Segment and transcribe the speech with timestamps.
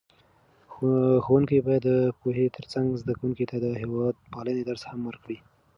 [1.23, 5.37] ښوونکي باید د پوهې ترڅنګ زده کوونکو ته د هېوادپالنې درس هم ورکړي.